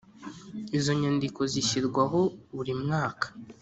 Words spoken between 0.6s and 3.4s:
Izo nyandiko zishyirwaho burimwaka.